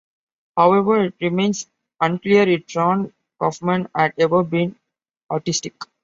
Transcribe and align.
However, 0.57 1.03
it 1.05 1.13
remains 1.21 1.67
unclear 2.01 2.49
if 2.49 2.63
Raun 2.75 3.13
Kaufman 3.37 3.87
had 3.95 4.15
ever 4.17 4.41
been 4.41 4.75
autistic. 5.29 5.73